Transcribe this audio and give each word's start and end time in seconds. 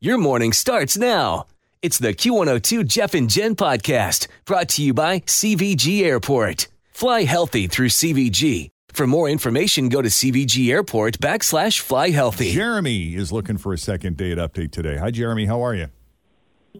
Your 0.00 0.16
morning 0.18 0.52
starts 0.52 0.96
now. 0.96 1.46
It's 1.82 1.98
the 1.98 2.14
Q102 2.14 2.86
Jeff 2.86 3.14
and 3.14 3.28
Jen 3.28 3.56
podcast 3.56 4.28
brought 4.44 4.68
to 4.70 4.82
you 4.84 4.94
by 4.94 5.20
CVG 5.20 6.02
Airport. 6.04 6.68
Fly 6.92 7.22
healthy 7.24 7.66
through 7.66 7.88
CVG. 7.88 8.68
For 8.92 9.08
more 9.08 9.28
information, 9.28 9.88
go 9.88 10.00
to 10.00 10.08
CVG 10.08 10.70
Airport 10.70 11.18
backslash 11.18 11.80
fly 11.80 12.10
healthy. 12.10 12.52
Jeremy 12.52 13.16
is 13.16 13.32
looking 13.32 13.58
for 13.58 13.72
a 13.72 13.78
second 13.78 14.16
date 14.16 14.38
update 14.38 14.70
today. 14.70 14.96
Hi, 14.98 15.10
Jeremy. 15.10 15.46
How 15.46 15.62
are 15.62 15.74
you? 15.74 15.88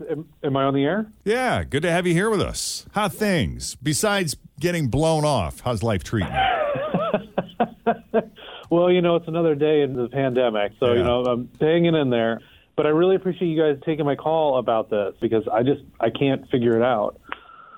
Am, 0.09 0.29
am 0.45 0.57
I 0.57 0.65
on 0.65 0.75
the 0.75 0.85
air? 0.85 1.11
Yeah, 1.25 1.65
good 1.65 1.83
to 1.83 1.91
have 1.91 2.07
you 2.07 2.13
here 2.15 2.31
with 2.31 2.41
us. 2.41 2.87
How 2.93 3.09
things? 3.09 3.75
Besides 3.83 4.37
getting 4.61 4.89
blown 4.89 5.25
off, 5.25 5.59
how's 5.61 5.83
life 5.83 6.05
treating 6.05 6.33
you? 6.33 8.23
well, 8.71 8.93
you 8.93 9.03
know, 9.03 9.17
it's 9.17 9.27
another 9.27 9.57
day 9.57 9.83
in 9.83 9.95
the 9.95 10.09
pandemic, 10.09 10.73
so 10.79 10.93
Yeah. 10.93 10.99
you 10.99 11.03
know, 11.05 11.23
I'm 11.25 11.51
hanging 11.61 11.97
in 11.97 12.11
there. 12.11 12.41
But 12.79 12.87
I 12.87 12.91
really 12.91 13.17
appreciate 13.17 13.49
you 13.49 13.61
guys 13.61 13.77
taking 13.85 14.05
my 14.07 14.15
call 14.15 14.57
about 14.59 14.89
this 14.89 15.13
because 15.21 15.43
I 15.53 15.65
just 15.65 15.83
I 15.99 16.11
can't 16.11 16.49
figure 16.49 16.77
it 16.77 16.83
out. 16.83 17.21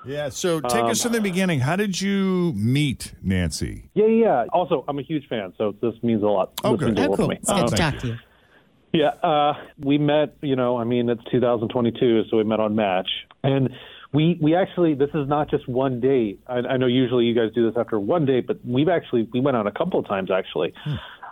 Yeah, 0.05 0.29
so 0.29 0.61
take 0.61 0.83
us 0.85 1.01
from 1.01 1.11
the 1.13 1.21
beginning. 1.21 1.59
How 1.59 1.75
did 1.75 1.99
you 1.99 2.53
meet 2.55 3.13
Nancy? 3.23 3.89
Yeah, 3.95 4.05
yeah. 4.05 4.43
yeah. 4.43 4.45
Also, 4.53 4.85
I'm 4.87 4.99
a 4.99 5.03
huge 5.03 5.27
fan, 5.27 5.53
so 5.57 5.73
this 5.81 5.93
means 6.03 6.21
a 6.21 6.27
lot. 6.27 6.51
Oh, 6.63 6.75
This 6.77 6.89
good. 6.89 6.99
Oh, 6.99 7.15
cool. 7.15 7.27
me. 7.29 7.35
It's 7.37 7.49
good 7.49 7.59
Um, 7.63 7.67
to 7.69 7.75
talk 7.75 7.97
to 7.99 8.07
you. 8.09 8.17
Yeah, 8.93 9.07
uh, 9.23 9.53
we 9.79 9.97
met. 9.97 10.35
You 10.41 10.55
know, 10.55 10.77
I 10.77 10.83
mean, 10.83 11.09
it's 11.09 11.23
2022, 11.31 12.25
so 12.29 12.37
we 12.37 12.43
met 12.43 12.59
on 12.59 12.75
Match, 12.75 13.09
and 13.43 13.69
we 14.13 14.37
we 14.39 14.53
actually 14.55 14.93
this 14.93 15.09
is 15.15 15.27
not 15.27 15.49
just 15.49 15.67
one 15.67 15.99
date. 15.99 16.41
I, 16.45 16.57
I 16.59 16.77
know 16.77 16.87
usually 16.87 17.25
you 17.25 17.33
guys 17.33 17.51
do 17.55 17.65
this 17.67 17.75
after 17.75 17.99
one 17.99 18.25
date, 18.25 18.45
but 18.45 18.59
we've 18.63 18.89
actually 18.89 19.27
we 19.33 19.39
went 19.39 19.57
on 19.57 19.65
a 19.65 19.71
couple 19.71 19.99
of 19.99 20.07
times 20.07 20.29
actually. 20.29 20.73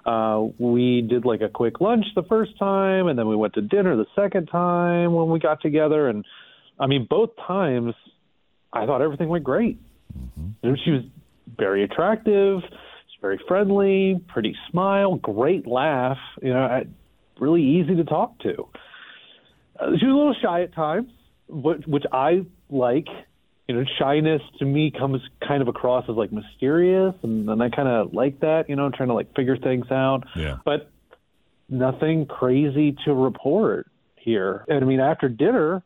Uh, 0.09 0.47
we 0.57 1.01
did 1.01 1.23
like 1.23 1.41
a 1.41 1.49
quick 1.49 1.79
lunch 1.81 2.05
the 2.15 2.23
first 2.23 2.57
time, 2.57 3.07
and 3.07 3.19
then 3.19 3.27
we 3.27 3.35
went 3.35 3.53
to 3.53 3.61
dinner 3.61 3.95
the 3.95 4.07
second 4.15 4.47
time 4.47 5.13
when 5.13 5.29
we 5.29 5.37
got 5.37 5.61
together. 5.61 6.07
And 6.07 6.25
I 6.79 6.87
mean, 6.87 7.05
both 7.07 7.29
times, 7.45 7.93
I 8.73 8.87
thought 8.87 9.03
everything 9.03 9.29
went 9.29 9.43
great. 9.43 9.79
Know, 10.63 10.75
She 10.83 10.89
was 10.89 11.03
very 11.55 11.83
attractive, 11.83 12.61
she's 12.63 13.21
very 13.21 13.39
friendly, 13.47 14.19
pretty 14.27 14.55
smile, 14.71 15.15
great 15.15 15.67
laugh. 15.67 16.17
You 16.41 16.55
know, 16.55 16.63
I, 16.63 16.85
really 17.39 17.61
easy 17.61 17.95
to 17.95 18.03
talk 18.03 18.39
to. 18.39 18.67
Uh, 19.79 19.91
she 19.99 20.07
was 20.07 20.13
a 20.13 20.17
little 20.17 20.35
shy 20.41 20.63
at 20.63 20.73
times, 20.73 21.11
which, 21.47 21.85
which 21.85 22.05
I 22.11 22.45
like. 22.71 23.07
You 23.69 23.75
know, 23.75 23.83
shyness 23.99 24.41
to 24.57 24.65
me 24.65 24.89
comes 24.89 25.21
kind 25.47 25.61
of 25.61 25.67
across 25.67 26.03
as 26.09 26.15
like 26.15 26.31
mysterious, 26.31 27.13
and, 27.21 27.47
and 27.47 27.61
I 27.61 27.69
kind 27.69 27.87
of 27.87 28.15
like 28.15 28.39
that. 28.39 28.67
You 28.67 28.75
know, 28.75 28.89
trying 28.89 29.09
to 29.09 29.13
like 29.13 29.35
figure 29.35 29.57
things 29.57 29.85
out. 29.91 30.23
Yeah. 30.35 30.57
But 30.65 30.89
nothing 31.69 32.25
crazy 32.25 32.97
to 33.05 33.13
report 33.13 33.85
here. 34.15 34.65
And 34.67 34.83
I 34.83 34.87
mean, 34.87 34.99
after 34.99 35.29
dinner, 35.29 35.83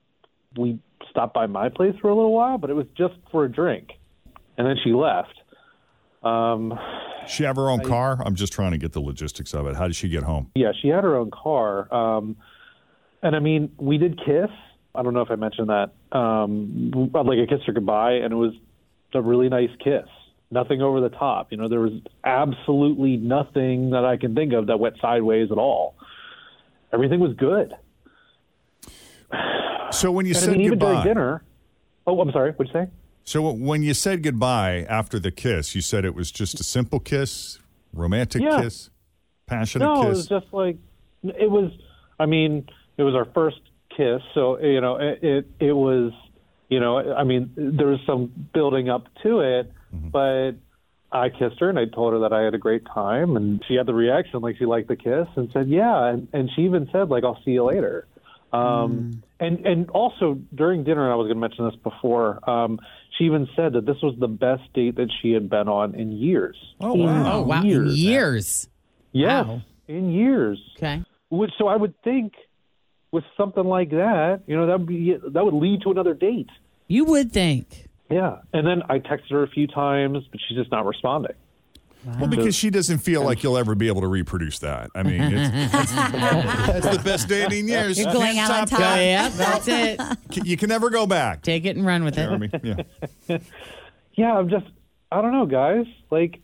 we 0.58 0.80
stopped 1.10 1.34
by 1.34 1.46
my 1.48 1.68
place 1.68 1.94
for 2.02 2.10
a 2.10 2.16
little 2.16 2.32
while, 2.32 2.58
but 2.58 2.70
it 2.70 2.74
was 2.74 2.88
just 2.98 3.16
for 3.32 3.44
a 3.44 3.52
drink, 3.52 3.90
and 4.58 4.66
then 4.66 4.78
she 4.82 4.92
left. 4.94 5.34
Um, 6.24 6.80
She 7.28 7.44
have 7.44 7.58
her 7.58 7.70
own 7.70 7.82
car? 7.82 8.22
I'm 8.26 8.36
just 8.36 8.54
trying 8.54 8.72
to 8.72 8.78
get 8.78 8.94
the 8.94 9.02
logistics 9.02 9.54
of 9.54 9.68
it. 9.68 9.76
How 9.76 9.88
did 9.88 9.98
she 9.98 10.08
get 10.08 10.24
home? 10.24 10.52
yeah, 10.56 10.72
she 10.82 10.88
had 10.88 11.04
her 11.04 11.18
own 11.18 11.32
car. 11.32 11.94
Um, 11.94 12.38
and 13.22 13.36
I 13.36 13.40
mean, 13.40 13.74
we 13.78 13.98
did 13.98 14.18
kiss. 14.26 14.50
I 14.96 15.02
don't 15.02 15.14
know 15.14 15.22
if 15.22 15.32
I 15.32 15.36
mentioned 15.36 15.70
that. 15.70 15.92
Um, 16.16 16.92
like 17.14 17.40
I 17.40 17.46
kissed 17.48 17.66
her 17.66 17.74
goodbye, 17.74 18.14
and 18.14 18.32
it 18.32 18.36
was 18.36 18.54
a 19.14 19.22
really 19.22 19.50
nice 19.50 19.70
kiss. 19.84 20.06
Nothing 20.52 20.82
over 20.82 21.02
the 21.02 21.10
top. 21.10 21.52
You 21.52 21.58
know, 21.58 21.68
there 21.68 21.80
was 21.80 21.94
absolutely 22.24 23.18
nothing 23.18 23.92
that 23.92 24.06
I 24.06 24.18
can 24.18 24.36
think 24.36 24.54
of 24.54 24.68
that 24.68 24.80
went 24.80 24.98
sideways 25.02 25.52
at 25.52 25.58
all. 25.58 25.96
Everything 26.94 27.20
was 27.20 27.34
good. 27.36 27.74
So 29.92 30.12
when 30.12 30.26
you 30.26 30.32
and 30.32 30.38
I 30.38 30.42
said 30.42 30.52
mean, 30.52 30.62
even 30.62 30.80
during 30.80 30.96
goodbye, 30.96 31.08
dinner. 31.08 31.44
Oh, 32.06 32.20
I'm 32.20 32.32
sorry. 32.32 32.52
What'd 32.52 32.74
you 32.74 32.82
say? 32.86 32.92
so 33.24 33.52
when 33.54 33.84
you 33.84 33.94
said 33.94 34.22
goodbye 34.22 34.86
after 34.90 35.18
the 35.20 35.32
kiss, 35.32 35.76
you 35.76 35.82
said 35.82 36.04
it 36.06 36.14
was 36.14 36.32
just 36.32 36.60
a 36.60 36.64
simple 36.64 37.00
kiss, 37.00 37.60
romantic 37.94 38.42
Yeah. 38.42 38.62
kiss, 38.62 38.90
passionate 39.46 39.86
no, 39.86 40.04
it 40.08 40.10
was 40.10 40.28
just 40.28 40.48
like 40.52 40.78
it 41.24 41.50
was. 41.50 41.72
I 42.20 42.26
mean, 42.26 42.68
it 42.98 43.04
was 43.04 43.16
our 43.16 43.26
first 43.34 43.60
kiss, 43.96 44.22
so 44.34 44.60
you 44.60 44.82
know, 44.82 44.98
it 44.98 45.20
it, 45.24 45.48
it 45.60 45.74
was. 45.74 46.12
You 46.70 46.80
know, 46.80 47.14
I 47.14 47.24
mean, 47.24 47.52
there 47.56 47.86
was 47.88 48.00
some 48.08 48.32
building 48.54 48.90
up 48.90 49.04
to 49.24 49.42
it, 49.42 49.72
Mm-hmm. 49.94 50.10
but 50.10 50.54
I 51.12 51.30
kissed 51.30 51.60
her 51.60 51.70
and 51.70 51.78
I 51.78 51.86
told 51.86 52.14
her 52.14 52.20
that 52.22 52.34
I 52.34 52.42
had 52.42 52.56
a 52.56 52.58
great 52.58 52.84
time, 52.88 53.38
and 53.38 53.64
she 53.68 53.76
had 53.76 53.86
the 53.86 53.94
reaction 53.94 54.42
like 54.42 54.58
she 54.58 54.66
liked 54.66 54.88
the 54.88 54.96
kiss 54.96 55.28
and 55.36 55.52
said, 55.54 55.68
"Yeah," 55.70 56.06
and, 56.08 56.28
and 56.34 56.50
she 56.56 56.64
even 56.64 56.90
said 56.92 57.10
like, 57.10 57.24
"I'll 57.24 57.38
see 57.46 57.52
you 57.52 57.64
later." 57.66 58.08
Um, 58.52 59.22
And 59.40 59.64
and 59.68 59.90
also 59.92 60.40
during 60.56 60.84
dinner, 60.84 61.04
and 61.04 61.12
I 61.12 61.16
was 61.16 61.26
going 61.26 61.36
to 61.36 61.42
mention 61.42 61.66
this 61.66 61.76
before. 61.84 62.40
Um, 62.50 62.80
she 63.18 63.26
even 63.26 63.48
said 63.56 63.74
that 63.74 63.86
this 63.86 63.98
was 64.02 64.16
the 64.18 64.28
best 64.28 64.64
date 64.74 64.96
that 64.96 65.12
she 65.22 65.32
had 65.34 65.48
been 65.50 65.68
on 65.68 65.94
in 65.94 66.12
years. 66.14 66.56
Oh, 66.82 66.96
wow. 66.96 67.34
Oh, 67.36 67.42
wow. 67.44 67.62
Years. 67.62 67.96
Years. 68.00 68.70
Yes, 69.12 69.46
Wow. 69.46 69.62
in 69.88 70.10
years. 70.12 70.60
Okay. 70.78 71.04
Which 71.30 71.52
so 71.60 71.68
I 71.68 71.76
would 71.76 71.94
think 72.04 72.34
with 73.14 73.24
something 73.38 73.64
like 73.64 73.92
that, 73.92 74.42
you 74.48 74.58
know, 74.58 74.66
that 74.66 74.80
would 74.80 74.88
be 74.88 75.16
that 75.16 75.46
would 75.46 75.54
lead 75.54 75.84
to 75.84 75.92
another 75.92 76.16
date. 76.16 76.50
You 76.88 77.06
would 77.06 77.32
think. 77.32 77.88
Yeah. 78.10 78.40
And 78.52 78.68
then 78.68 78.82
I 78.90 79.00
texted 79.00 79.30
her 79.32 79.44
a 79.44 79.48
few 79.48 79.68
times, 79.68 80.26
but 80.32 80.42
she's 80.48 80.58
just 80.58 80.72
not 80.72 80.86
responding. 80.86 81.36
Well, 82.06 82.28
because 82.28 82.54
she 82.54 82.70
doesn't 82.70 82.98
feel 82.98 83.24
like 83.24 83.44
you'll 83.44 83.58
ever 83.58 83.76
be 83.76 83.88
able 83.88 84.02
to 84.02 84.08
reproduce 84.08 84.60
that. 84.60 84.90
I 84.94 85.04
mean, 85.04 85.22
it's, 85.22 85.72
that's, 85.72 85.92
that's 85.94 86.98
the 86.98 87.02
best 87.02 87.30
date 87.30 87.54
in 87.54 87.68
years. 87.70 87.98
You're 87.98 88.12
going 88.12 88.36
Can't 88.36 88.52
out 88.52 88.62
on 88.62 88.68
top 88.68 88.80
top. 88.80 88.98
Yeah, 88.98 89.30
that's 89.30 89.68
it. 89.70 90.02
You 90.46 90.58
can 90.58 90.68
never 90.68 90.90
go 90.90 91.06
back. 91.06 91.44
Take 91.44 91.64
it 91.66 91.78
and 91.78 91.86
run 91.86 92.04
with 92.04 92.18
it. 92.18 92.26
Jeremy. 92.26 92.50
Yeah. 92.64 93.38
Yeah, 94.16 94.38
I'm 94.38 94.48
just 94.48 94.68
I 95.12 95.24
don't 95.24 95.32
know, 95.32 95.48
guys. 95.48 95.88
Like 96.12 96.40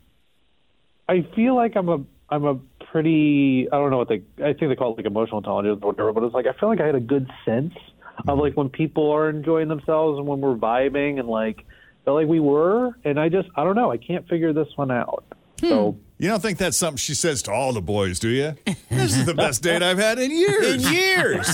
I 1.08 1.22
feel 1.36 1.56
like 1.56 1.76
I'm 1.76 1.90
a 1.90 2.04
I'm 2.30 2.46
a 2.46 2.60
pretty 2.92 3.68
I 3.72 3.78
don't 3.78 3.92
know 3.92 3.98
what 3.98 4.10
they 4.10 4.22
I 4.44 4.54
think 4.54 4.70
they 4.70 4.76
call 4.76 4.94
it 4.94 4.98
like 4.98 5.06
emotional 5.06 5.40
intelligence 5.40 5.80
or 5.82 5.92
whatever, 5.92 6.14
but 6.14 6.24
it's 6.24 6.34
like 6.34 6.48
I 6.48 6.54
feel 6.60 6.70
like 6.70 6.82
I 6.82 6.86
had 6.86 6.96
a 6.96 7.00
good 7.00 7.30
sense 7.46 7.74
of 8.20 8.26
mm-hmm. 8.26 8.40
like 8.40 8.58
when 8.58 8.70
people 8.70 9.12
are 9.12 9.30
enjoying 9.30 9.68
themselves 9.68 10.18
and 10.18 10.28
when 10.28 10.42
we're 10.42 10.56
vibing 10.56 11.20
and 11.20 11.28
like 11.28 11.66
felt 12.06 12.16
like 12.16 12.28
we 12.28 12.40
were 12.40 12.92
and 13.04 13.20
I 13.20 13.30
just 13.30 13.50
I 13.56 13.64
don't 13.64 13.76
know, 13.76 13.92
I 13.92 13.98
can't 13.98 14.28
figure 14.28 14.54
this 14.54 14.68
one 14.76 14.92
out. 14.92 15.24
Hmm. 15.60 15.68
So 15.68 15.98
You 16.18 16.30
don't 16.30 16.42
think 16.42 16.58
that's 16.58 16.78
something 16.78 16.98
she 16.98 17.16
says 17.16 17.42
to 17.44 17.52
all 17.52 17.74
the 17.74 17.82
boys, 17.82 18.20
do 18.20 18.30
you? 18.30 18.56
This 18.90 19.18
is 19.18 19.26
the 19.26 19.34
best 19.34 19.62
date 19.62 19.84
I've 19.84 20.00
had 20.00 20.20
in 20.20 20.32
years. 20.32 20.86
In 20.86 20.94
years. 20.94 21.48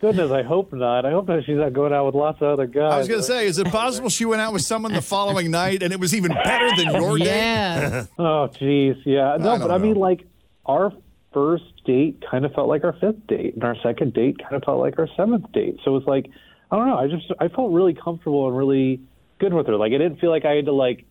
Goodness, 0.00 0.30
I 0.30 0.42
hope 0.42 0.72
not. 0.72 1.04
I 1.04 1.10
hope 1.10 1.26
that 1.26 1.44
she's 1.44 1.58
not 1.58 1.74
going 1.74 1.92
out 1.92 2.06
with 2.06 2.14
lots 2.14 2.40
of 2.40 2.48
other 2.48 2.66
guys. 2.66 2.92
I 2.92 2.98
was 2.98 3.08
going 3.08 3.20
to 3.20 3.26
say, 3.26 3.46
is 3.46 3.58
it 3.58 3.66
possible 3.66 4.08
she 4.08 4.24
went 4.24 4.40
out 4.40 4.54
with 4.54 4.62
someone 4.62 4.94
the 4.94 5.02
following 5.02 5.50
night 5.50 5.82
and 5.82 5.92
it 5.92 6.00
was 6.00 6.14
even 6.14 6.32
better 6.32 6.74
than 6.74 6.94
your 6.94 7.18
date? 7.18 7.26
Yeah. 7.26 8.06
Oh, 8.18 8.48
jeez, 8.58 8.96
yeah. 9.04 9.36
No, 9.38 9.58
don't 9.58 9.60
but 9.60 9.70
I 9.70 9.76
mean, 9.76 9.96
like 9.96 10.26
our 10.64 10.92
first 11.34 11.84
date 11.84 12.24
kind 12.30 12.46
of 12.46 12.54
felt 12.54 12.68
like 12.68 12.82
our 12.84 12.94
fifth 12.94 13.26
date, 13.26 13.54
and 13.54 13.64
our 13.64 13.76
second 13.82 14.14
date 14.14 14.38
kind 14.38 14.54
of 14.54 14.64
felt 14.64 14.80
like 14.80 14.98
our 14.98 15.08
seventh 15.16 15.52
date. 15.52 15.78
So 15.84 15.96
it's 15.96 16.06
like, 16.06 16.30
I 16.70 16.76
don't 16.76 16.88
know. 16.88 16.96
I 16.96 17.06
just 17.08 17.30
I 17.38 17.48
felt 17.48 17.72
really 17.72 17.94
comfortable 17.94 18.48
and 18.48 18.56
really 18.56 19.00
good 19.38 19.52
with 19.52 19.66
her. 19.66 19.76
Like 19.76 19.92
I 19.92 19.98
didn't 19.98 20.18
feel 20.18 20.30
like 20.30 20.46
I 20.46 20.52
had 20.52 20.64
to 20.64 20.72
like. 20.72 21.04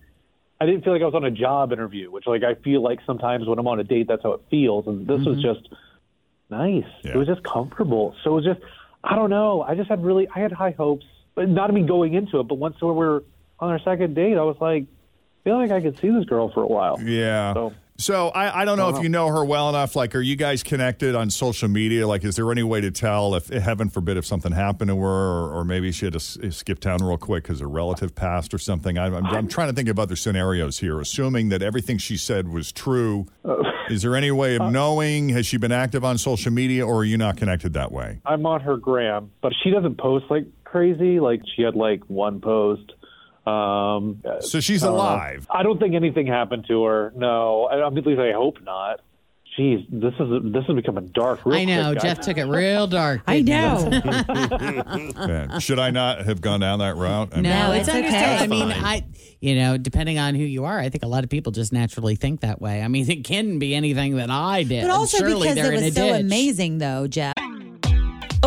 I 0.62 0.66
didn't 0.66 0.84
feel 0.84 0.94
like 0.94 1.02
I 1.02 1.06
was 1.06 1.16
on 1.16 1.24
a 1.24 1.32
job 1.32 1.72
interview, 1.72 2.12
which 2.12 2.26
like 2.26 2.44
I 2.44 2.56
feel 2.56 2.82
like 2.82 3.00
sometimes 3.06 3.48
when 3.48 3.60
I'm 3.60 3.68
on 3.68 3.80
a 3.80 3.84
date, 3.84 4.08
that's 4.08 4.24
how 4.24 4.34
it 4.34 4.42
feels. 4.50 4.88
And 4.88 5.08
this 5.08 5.24
was 5.24 5.38
mm-hmm. 5.38 5.42
just 5.42 5.70
nice. 6.50 6.84
Yeah. 7.04 7.12
It 7.12 7.18
was 7.18 7.28
just 7.28 7.44
comfortable. 7.44 8.16
So 8.24 8.32
it 8.32 8.36
was 8.36 8.46
just, 8.46 8.60
I 9.04 9.16
don't 9.16 9.30
know. 9.30 9.62
I 9.62 9.76
just 9.76 9.90
had 9.90 10.04
really, 10.04 10.28
I 10.34 10.40
had 10.40 10.52
high 10.52 10.72
hopes. 10.72 11.06
But 11.36 11.48
not 11.48 11.74
me 11.74 11.84
going 11.84 12.16
into 12.16 12.40
it, 12.42 12.48
but 12.50 12.56
once 12.56 12.76
we 12.82 12.92
were 12.92 13.24
on 13.60 13.70
our 13.70 13.80
second 13.80 14.14
date, 14.14 14.36
I 14.38 14.42
was 14.42 14.58
like, 14.60 14.84
I 14.84 15.44
feel 15.46 15.58
like 15.58 15.72
I 15.72 15.80
could 15.80 15.98
see 16.00 16.10
this 16.10 16.26
girl 16.26 16.52
for 16.52 16.64
a 16.64 16.68
while. 16.68 17.00
Yeah. 17.02 17.54
So- 17.54 17.74
So 17.98 18.30
I, 18.30 18.62
I 18.62 18.66
don't 18.66 18.78
know 18.78 18.88
if 18.90 18.96
uh-huh. 18.96 19.04
you 19.04 19.10
know 19.10 19.28
her 19.28 19.44
well 19.44 19.68
enough. 19.70 19.94
Like, 19.96 20.16
are 20.16 20.22
you 20.22 20.36
guys 20.38 20.64
connected 20.64 21.16
on 21.16 21.30
social 21.30 21.68
media? 21.70 22.08
Like, 22.08 22.24
is 22.24 22.36
there 22.38 22.50
any 22.52 22.64
way 22.64 22.80
to 22.82 22.92
tell 22.92 23.36
if, 23.36 23.48
heaven 23.50 23.90
forbid, 23.90 24.16
if 24.18 24.26
something 24.26 24.54
happened 24.54 24.90
to 24.90 24.98
her, 24.98 25.06
or, 25.06 25.54
or 25.60 25.66
maybe 25.66 25.92
she 25.92 26.06
had 26.06 26.14
to 26.14 26.18
s- 26.20 26.38
eh, 26.42 26.50
skip 26.50 26.80
town 26.80 27.00
real 27.04 27.18
quick 27.18 27.44
because 27.44 27.60
a 27.62 27.68
relative 27.68 28.16
passed 28.16 28.54
or 28.54 28.58
something? 28.58 28.98
I'm, 28.98 29.14
I'm, 29.14 29.26
I'm 29.26 29.48
trying 29.50 29.68
to 29.70 29.74
think 29.74 29.90
of 29.90 30.00
other 30.00 30.16
scenarios 30.16 30.80
here. 30.80 31.00
Assuming 31.02 31.50
that 31.50 31.62
everything 31.62 31.98
she 31.98 32.16
said 32.18 32.48
was 32.50 32.72
true, 32.72 33.28
uh, 33.46 33.56
is 33.94 34.02
there 34.02 34.16
any 34.16 34.32
way 34.32 34.56
of 34.56 34.72
knowing? 34.72 35.30
Has 35.30 35.46
she 35.46 35.58
been 35.58 35.72
active 35.72 36.04
on 36.04 36.18
social 36.18 36.52
media, 36.52 36.86
or 36.86 36.98
are 36.98 37.06
you 37.06 37.18
not 37.18 37.38
connected 37.38 37.74
that 37.74 37.92
way? 37.92 38.20
I'm 38.26 38.46
on 38.46 38.62
her 38.62 38.78
gram, 38.78 39.32
but 39.42 39.54
she 39.64 39.70
doesn't 39.70 39.98
post 39.98 40.26
like 40.30 40.46
crazy. 40.64 41.20
Like 41.20 41.42
she 41.56 41.64
had 41.64 41.76
like 41.76 42.04
one 42.08 42.42
post. 42.42 42.94
Um, 43.46 44.22
So 44.42 44.60
she's 44.60 44.84
uh, 44.84 44.92
alive. 44.92 45.48
I 45.50 45.64
don't 45.64 45.80
think 45.80 45.96
anything 45.96 46.28
happened 46.28 46.66
to 46.68 46.84
her. 46.84 47.12
No, 47.16 47.66
I, 47.66 47.78
I 47.78 47.88
at 47.88 47.94
least 47.94 48.20
I 48.20 48.32
hope 48.34 48.62
not. 48.64 49.02
Jeez, 49.60 49.86
this 49.90 50.14
is 50.20 50.54
this 50.54 50.64
is 50.70 50.76
becoming 50.76 51.08
dark. 51.08 51.46
Real 51.46 51.60
I 51.60 51.66
know. 51.66 51.92
quick, 51.92 51.96
guys. 52.02 52.04
Jeff 52.18 52.20
took 52.22 52.38
it 52.38 52.46
real 52.46 52.88
dark. 52.88 53.22
I 53.28 53.42
know. 53.42 53.90
Yeah. 55.30 55.60
Should 55.60 55.80
I 55.80 55.92
not 55.92 56.26
have 56.26 56.40
gone 56.42 56.60
down 56.62 56.80
that 56.80 56.96
route? 56.96 57.30
I 57.34 57.36
mean, 57.36 57.44
No, 57.44 57.68
No, 57.68 57.72
it's 57.74 57.88
it's 57.88 57.98
okay. 57.98 58.06
understandable. 58.08 58.64
I 58.64 58.66
mean, 58.68 58.84
I, 58.86 59.06
you 59.42 59.56
know, 59.56 59.78
depending 59.78 60.18
on 60.18 60.34
who 60.36 60.44
you 60.44 60.66
are, 60.66 60.80
I 60.80 60.90
think 60.90 61.04
a 61.04 61.08
lot 61.08 61.24
of 61.24 61.30
people 61.30 61.52
just 61.52 61.74
naturally 61.74 62.16
think 62.16 62.42
that 62.42 62.62
way. 62.62 62.82
I 62.82 62.88
mean, 62.88 63.10
it 63.10 63.24
can 63.26 63.60
be 63.60 63.76
anything 63.76 64.16
that 64.16 64.30
I 64.30 64.64
did. 64.64 64.84
But 64.84 64.92
also 64.92 65.18
Surely 65.18 65.42
because 65.50 65.56
they're 65.56 65.74
it 65.74 65.84
was 65.84 65.94
so 65.94 66.14
ditch. 66.14 66.22
amazing, 66.22 66.78
though, 66.78 67.08
Jeff. 67.08 67.34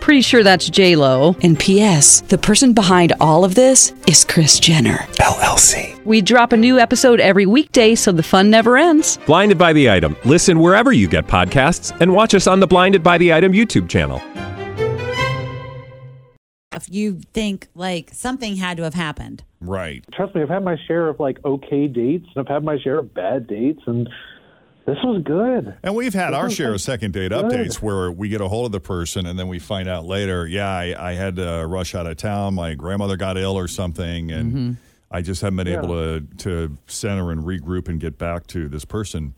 Pretty 0.00 0.22
sure 0.22 0.42
that's 0.42 0.68
J 0.68 0.96
Lo. 0.96 1.36
And 1.42 1.58
P.S. 1.58 2.22
The 2.22 2.38
person 2.38 2.72
behind 2.72 3.12
all 3.20 3.44
of 3.44 3.54
this 3.54 3.92
is 4.08 4.24
Kris 4.24 4.58
Jenner. 4.58 4.96
LLC. 5.18 6.02
We 6.04 6.20
drop 6.22 6.52
a 6.52 6.56
new 6.56 6.78
episode 6.78 7.20
every 7.20 7.46
weekday, 7.46 7.94
so 7.94 8.10
the 8.10 8.22
fun 8.22 8.50
never 8.50 8.76
ends. 8.78 9.18
Blinded 9.26 9.58
by 9.58 9.72
the 9.72 9.90
item. 9.90 10.16
Listen 10.24 10.58
wherever 10.58 10.92
you 10.92 11.06
get 11.06 11.26
podcasts, 11.26 11.96
and 12.00 12.12
watch 12.12 12.34
us 12.34 12.46
on 12.46 12.60
the 12.60 12.66
Blinded 12.66 13.02
by 13.02 13.18
the 13.18 13.32
Item 13.32 13.52
YouTube 13.52 13.88
channel. 13.88 14.20
If 16.72 16.86
you 16.88 17.20
think 17.34 17.68
like 17.74 18.10
something 18.12 18.56
had 18.56 18.76
to 18.78 18.84
have 18.84 18.94
happened. 18.94 19.44
right. 19.60 20.04
Trust 20.14 20.34
me, 20.34 20.42
I've 20.42 20.48
had 20.48 20.64
my 20.64 20.76
share 20.88 21.08
of 21.08 21.20
like 21.20 21.38
okay 21.44 21.88
dates, 21.88 22.26
and 22.34 22.40
I've 22.46 22.52
had 22.52 22.64
my 22.64 22.78
share 22.78 22.98
of 22.98 23.12
bad 23.12 23.46
dates, 23.46 23.82
and 23.86 24.08
this 24.86 24.96
was 25.04 25.22
good. 25.22 25.74
And 25.82 25.94
we've 25.94 26.14
had 26.14 26.34
our 26.34 26.50
share 26.50 26.72
of 26.74 26.80
second 26.80 27.12
date 27.12 27.32
updates 27.32 27.76
where 27.76 28.10
we 28.10 28.28
get 28.28 28.40
a 28.40 28.48
hold 28.48 28.66
of 28.66 28.72
the 28.72 28.80
person 28.80 29.26
and 29.26 29.38
then 29.38 29.48
we 29.48 29.58
find 29.58 29.88
out 29.88 30.04
later, 30.04 30.46
yeah, 30.46 30.68
I, 30.68 31.10
I 31.10 31.14
had 31.14 31.36
to 31.36 31.66
rush 31.66 31.94
out 31.94 32.06
of 32.06 32.16
town. 32.16 32.54
My 32.54 32.74
grandmother 32.74 33.16
got 33.16 33.36
ill 33.36 33.56
or 33.56 33.68
something, 33.68 34.30
and 34.32 34.76
I 35.10 35.22
just 35.22 35.42
haven't 35.42 35.56
been 35.56 35.68
able 35.68 35.88
to, 35.88 36.20
to 36.38 36.76
center 36.86 37.30
and 37.30 37.42
regroup 37.44 37.88
and 37.88 38.00
get 38.00 38.18
back 38.18 38.46
to 38.48 38.68
this 38.68 38.84
person. 38.84 39.34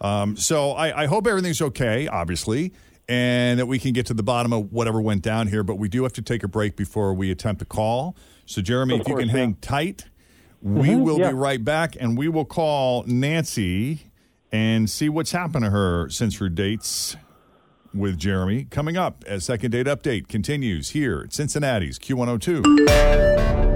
Um, 0.00 0.36
so 0.36 0.72
I, 0.72 1.02
I 1.02 1.06
hope 1.06 1.26
everything's 1.26 1.62
okay, 1.62 2.06
obviously, 2.08 2.72
and 3.08 3.58
that 3.58 3.66
we 3.66 3.78
can 3.78 3.92
get 3.92 4.06
to 4.06 4.14
the 4.14 4.22
bottom 4.22 4.52
of 4.52 4.72
whatever 4.72 5.00
went 5.00 5.22
down 5.22 5.48
here. 5.48 5.62
But 5.62 5.76
we 5.76 5.88
do 5.88 6.02
have 6.02 6.12
to 6.14 6.22
take 6.22 6.42
a 6.42 6.48
break 6.48 6.76
before 6.76 7.14
we 7.14 7.30
attempt 7.30 7.62
a 7.62 7.64
call. 7.64 8.16
So, 8.46 8.60
Jeremy, 8.60 8.94
Of 8.94 9.02
if 9.02 9.08
you 9.08 9.14
course, 9.14 9.24
can 9.26 9.34
yeah. 9.34 9.40
hang 9.40 9.54
tight, 9.56 10.04
we 10.62 10.96
will 10.96 11.18
yeah. 11.18 11.28
be 11.28 11.34
right 11.34 11.62
back 11.64 11.96
and 11.98 12.16
we 12.16 12.28
will 12.28 12.44
call 12.44 13.04
Nancy 13.06 14.10
and 14.56 14.88
see 14.88 15.10
what's 15.10 15.32
happened 15.32 15.64
to 15.64 15.70
her 15.70 16.08
since 16.08 16.38
her 16.38 16.48
dates 16.48 17.14
with 17.92 18.16
Jeremy. 18.18 18.64
Coming 18.70 18.96
up 18.96 19.22
as 19.26 19.44
second 19.44 19.72
date 19.72 19.86
update 19.86 20.28
continues 20.28 20.90
here 20.90 21.24
at 21.26 21.34
Cincinnati's 21.34 21.98
Q102. 21.98 23.75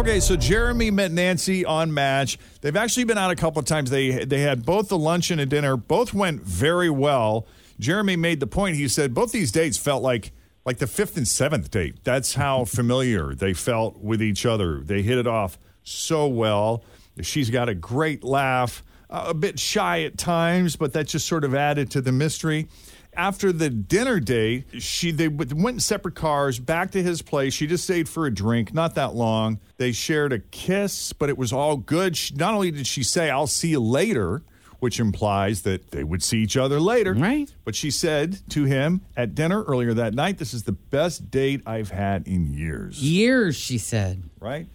Okay, 0.00 0.18
so 0.18 0.34
Jeremy 0.34 0.90
met 0.90 1.12
Nancy 1.12 1.62
on 1.62 1.92
Match. 1.92 2.38
They've 2.62 2.74
actually 2.74 3.04
been 3.04 3.18
out 3.18 3.30
a 3.30 3.36
couple 3.36 3.60
of 3.60 3.66
times. 3.66 3.90
They 3.90 4.24
they 4.24 4.40
had 4.40 4.64
both 4.64 4.88
the 4.88 4.96
luncheon 4.96 5.38
and 5.38 5.52
a 5.52 5.54
dinner. 5.54 5.76
Both 5.76 6.14
went 6.14 6.40
very 6.40 6.88
well. 6.88 7.46
Jeremy 7.78 8.16
made 8.16 8.40
the 8.40 8.46
point. 8.46 8.76
He 8.76 8.88
said 8.88 9.12
both 9.12 9.30
these 9.30 9.52
dates 9.52 9.76
felt 9.76 10.02
like 10.02 10.32
like 10.64 10.78
the 10.78 10.86
fifth 10.86 11.18
and 11.18 11.28
seventh 11.28 11.70
date. 11.70 11.96
That's 12.02 12.32
how 12.32 12.64
familiar 12.78 13.34
they 13.34 13.52
felt 13.52 13.98
with 13.98 14.22
each 14.22 14.46
other. 14.46 14.80
They 14.80 15.02
hit 15.02 15.18
it 15.18 15.26
off 15.26 15.58
so 15.82 16.26
well. 16.26 16.82
She's 17.20 17.50
got 17.50 17.68
a 17.68 17.74
great 17.74 18.24
laugh, 18.24 18.82
uh, 19.10 19.26
a 19.28 19.34
bit 19.34 19.58
shy 19.58 20.04
at 20.04 20.16
times, 20.16 20.76
but 20.76 20.94
that 20.94 21.08
just 21.08 21.26
sort 21.26 21.44
of 21.44 21.54
added 21.54 21.90
to 21.90 22.00
the 22.00 22.10
mystery. 22.10 22.68
After 23.14 23.52
the 23.52 23.70
dinner 23.70 24.20
date, 24.20 24.64
she 24.78 25.10
they 25.10 25.28
went 25.28 25.52
in 25.52 25.80
separate 25.80 26.14
cars 26.14 26.58
back 26.58 26.92
to 26.92 27.02
his 27.02 27.22
place. 27.22 27.52
She 27.52 27.66
just 27.66 27.84
stayed 27.84 28.08
for 28.08 28.26
a 28.26 28.32
drink, 28.32 28.72
not 28.72 28.94
that 28.94 29.14
long. 29.14 29.58
They 29.78 29.92
shared 29.92 30.32
a 30.32 30.38
kiss, 30.38 31.12
but 31.12 31.28
it 31.28 31.36
was 31.36 31.52
all 31.52 31.76
good. 31.76 32.16
She, 32.16 32.34
not 32.34 32.54
only 32.54 32.70
did 32.70 32.86
she 32.86 33.02
say, 33.02 33.28
"I'll 33.28 33.48
see 33.48 33.70
you 33.70 33.80
later," 33.80 34.42
which 34.78 35.00
implies 35.00 35.62
that 35.62 35.90
they 35.90 36.04
would 36.04 36.22
see 36.22 36.38
each 36.38 36.56
other 36.56 36.80
later, 36.80 37.12
Right. 37.12 37.52
But 37.64 37.74
she 37.74 37.90
said 37.90 38.38
to 38.50 38.64
him 38.64 39.02
at 39.16 39.34
dinner 39.34 39.64
earlier 39.64 39.92
that 39.92 40.14
night, 40.14 40.38
"This 40.38 40.54
is 40.54 40.62
the 40.62 40.72
best 40.72 41.30
date 41.30 41.62
I've 41.66 41.90
had 41.90 42.26
in 42.28 42.54
years." 42.54 43.02
Years, 43.02 43.56
she 43.56 43.76
said. 43.76 44.22
Right? 44.38 44.68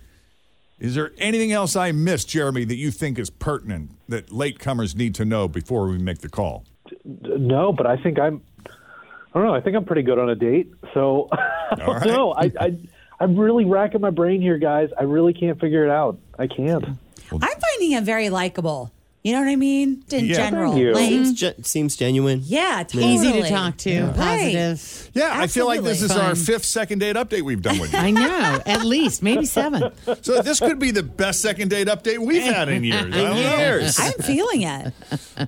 Is 0.77 0.93
there 0.93 1.13
anything 1.17 1.53
else 1.53 1.75
I 1.77 1.93
missed, 1.93 2.27
Jeremy, 2.27 2.65
that 2.65 2.75
you 2.75 2.91
think 2.91 3.17
is 3.17 3.29
pertinent 3.29 3.91
that 4.09 4.27
latecomers 4.27 4.93
need 4.93 5.15
to 5.15 5.23
know 5.23 5.47
before 5.47 5.87
we 5.87 5.97
make 5.97 6.19
the 6.19 6.29
call? 6.29 6.65
No, 7.05 7.71
but 7.71 7.85
I 7.85 7.97
think 7.97 8.19
I'm. 8.19 8.41
I 8.65 9.39
don't 9.39 9.47
know. 9.47 9.53
I 9.53 9.61
think 9.61 9.75
I'm 9.75 9.85
pretty 9.85 10.01
good 10.01 10.17
on 10.17 10.29
a 10.29 10.35
date. 10.35 10.71
So 10.93 11.27
I 11.31 11.75
don't 11.75 11.87
right. 11.87 12.07
know. 12.07 12.33
I, 12.33 12.51
I 12.59 12.77
I'm 13.19 13.37
really 13.37 13.65
racking 13.65 14.01
my 14.01 14.09
brain 14.09 14.41
here, 14.41 14.57
guys. 14.57 14.89
I 14.97 15.03
really 15.03 15.33
can't 15.33 15.59
figure 15.59 15.85
it 15.85 15.91
out. 15.91 16.17
I 16.39 16.47
can't. 16.47 16.85
I'm 17.31 17.39
finding 17.39 17.91
him 17.91 18.05
very 18.05 18.29
likable. 18.29 18.91
You 19.25 19.31
know 19.33 19.39
what 19.39 19.47
I 19.49 19.55
mean? 19.55 20.03
In 20.11 20.25
Yeah. 20.25 20.35
general. 20.35 20.73
Thank 20.73 20.83
you. 20.83 20.93
Like, 20.93 21.09
Seems, 21.09 21.33
ge- 21.33 21.65
seems 21.65 21.95
genuine. 21.95 22.43
yeah, 22.45 22.83
totally. 22.83 23.11
Easy 23.15 23.31
to 23.41 23.49
talk 23.49 23.75
to, 23.77 24.03
Right. 24.03 24.15
positive. 24.15 25.09
Yeah, 25.15 25.31
I 25.33 25.47
feel 25.47 25.65
like 25.65 25.81
this 25.81 25.97
is 26.03 26.11
Absolutely. 26.11 26.29
our 26.29 26.35
Fun. 26.35 26.45
fifth 26.45 26.65
second 26.65 26.99
date 26.99 27.15
update 27.15 27.41
we've 27.41 27.59
done 27.63 27.79
with 27.79 27.91
you. 27.91 27.97
I 27.97 28.11
know, 28.11 28.61
at 28.67 28.85
least, 28.85 29.23
maybe 29.23 29.47
seven. 29.47 29.89
so 30.21 30.43
this 30.43 30.59
could 30.59 30.77
be 30.77 30.91
the 30.91 31.01
best 31.01 31.41
second 31.41 31.69
date 31.69 31.87
update 31.87 32.19
we've 32.19 32.43
had 32.43 32.69
in 32.69 32.83
years. 32.83 32.97
I 33.01 33.01
don't 33.09 33.11
know. 33.35 33.57
Years. 33.57 33.99
I'm 33.99 34.13
feeling 34.21 34.61
it. 34.61 34.93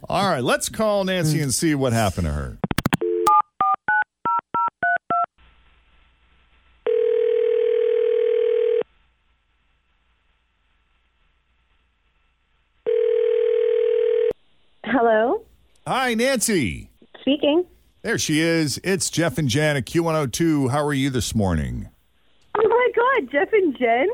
All 0.09 0.27
right, 0.27 0.43
let's 0.43 0.69
call 0.69 1.03
Nancy 1.03 1.39
and 1.39 1.53
see 1.53 1.75
what 1.75 1.93
happened 1.93 2.25
to 2.25 2.33
her. 2.33 2.57
Hello, 14.89 15.41
Hi, 15.85 16.13
Nancy. 16.13 16.89
speaking. 17.19 17.65
There 18.03 18.17
she 18.17 18.39
is. 18.39 18.79
It's 18.83 19.09
Jeff 19.09 19.37
and 19.37 19.49
Jan 19.49 19.75
at 19.75 19.85
Q102. 19.85 20.71
How 20.71 20.85
are 20.85 20.93
you 20.93 21.09
this 21.09 21.35
morning? 21.35 21.89
Oh 22.57 22.67
my 22.67 22.89
God, 22.95 23.29
Jeff 23.31 23.51
and 23.51 23.77
Jen. 23.77 24.07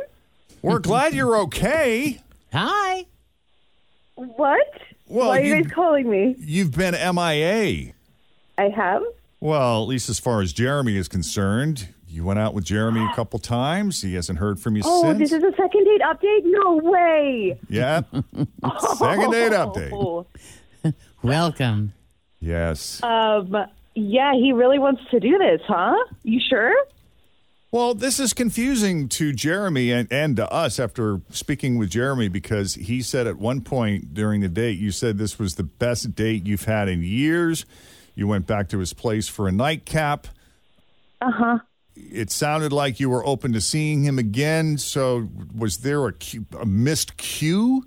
We're 0.64 0.80
glad 0.80 1.14
you're 1.14 1.38
okay. 1.42 2.22
Hi. 2.52 3.06
What? 4.16 4.68
Well, 5.08 5.30
Why 5.30 5.40
are 5.40 5.44
you 5.44 5.56
you- 5.56 5.64
guys 5.64 5.72
calling 5.72 6.10
me? 6.10 6.36
You've 6.40 6.72
been 6.76 6.96
MIA. 6.96 7.94
I 8.58 8.70
have. 8.76 9.04
Well, 9.40 9.84
at 9.84 9.88
least 9.88 10.10
as 10.10 10.20
far 10.20 10.42
as 10.42 10.54
Jeremy 10.54 10.96
is 10.98 11.08
concerned. 11.08 11.90
You 12.08 12.24
went 12.24 12.40
out 12.40 12.54
with 12.54 12.64
Jeremy 12.64 13.04
a 13.04 13.14
couple 13.16 13.40
times. 13.40 14.02
He 14.02 14.14
hasn't 14.16 14.40
heard 14.40 14.60
from 14.60 14.76
you 14.76 14.84
Oh, 14.86 15.02
since. 15.04 15.18
this 15.20 15.32
is 15.34 15.44
a 15.44 15.52
second 15.58 15.84
date 15.86 16.02
update? 16.02 16.42
No 16.46 16.78
way. 16.78 17.60
yeah. 17.70 18.02
Second 18.98 19.32
date 19.32 19.52
update. 19.52 19.92
Oh. 19.92 20.26
Welcome. 21.24 21.94
Yes. 22.40 23.02
Um, 23.02 23.56
yeah, 23.96 24.34
he 24.34 24.52
really 24.52 24.78
wants 24.78 25.02
to 25.12 25.20
do 25.20 25.38
this, 25.38 25.62
huh? 25.66 25.96
You 26.24 26.42
sure? 26.50 26.76
Well, 27.72 27.96
this 27.96 28.20
is 28.20 28.34
confusing 28.34 29.10
to 29.10 29.34
Jeremy 29.34 29.92
and, 29.92 30.08
and 30.12 30.36
to 30.36 30.48
us 30.52 30.80
after 30.80 31.22
speaking 31.32 31.80
with 31.80 31.90
Jeremy 31.90 32.28
because 32.28 32.76
he 32.76 33.02
said 33.02 33.26
at 33.26 33.38
one 33.38 33.62
point 33.62 34.14
during 34.14 34.42
the 34.42 34.50
date, 34.50 34.78
you 34.78 34.92
said 34.92 35.18
this 35.18 35.40
was 35.40 35.56
the 35.56 35.64
best 35.64 36.14
date 36.14 36.46
you've 36.46 36.66
had 36.66 36.88
in 36.88 37.02
years. 37.02 37.66
You 38.14 38.28
went 38.28 38.46
back 38.46 38.70
to 38.70 38.80
his 38.80 38.94
place 38.94 39.28
for 39.28 39.48
a 39.48 39.52
nightcap. 39.52 40.28
Uh 41.22 41.32
huh. 41.32 41.60
It 41.96 42.30
sounded 42.30 42.72
like 42.72 43.00
you 43.00 43.10
were 43.10 43.26
open 43.26 43.54
to 43.54 43.62
seeing 43.62 44.04
him 44.04 44.20
again. 44.20 44.78
So, 44.78 45.30
was 45.56 45.78
there 45.78 46.06
a, 46.06 46.14
cue, 46.14 46.46
a 46.60 46.66
missed 46.66 47.18
cue? 47.18 47.86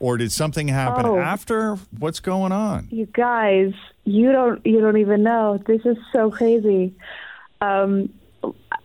Or 0.00 0.16
did 0.16 0.32
something 0.32 0.68
happen 0.68 1.06
Oh. 1.06 1.18
after? 1.18 1.76
What's 1.98 2.20
going 2.20 2.52
on? 2.52 2.88
You 2.90 3.06
guys, 3.06 3.72
you 4.04 4.32
don't 4.32 4.64
you 4.66 4.80
don't 4.80 4.96
even 4.98 5.22
know. 5.22 5.58
This 5.66 5.82
is 5.84 5.96
so 6.12 6.30
crazy. 6.30 6.94
Um, 7.60 8.12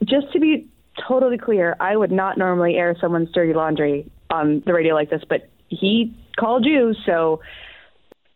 just 0.06 0.32
to 0.34 0.40
be 0.40 0.68
totally 1.08 1.38
clear, 1.38 1.76
I 1.80 1.96
would 1.98 2.12
not 2.12 2.38
normally 2.38 2.76
air 2.76 2.96
someone's 3.02 3.32
dirty 3.32 3.54
laundry 3.54 4.10
on 4.30 4.62
the 4.66 4.74
radio 4.74 4.94
like 4.94 5.10
this, 5.10 5.24
but 5.28 5.50
he 5.68 6.16
called 6.40 6.66
you, 6.66 6.94
so 7.06 7.42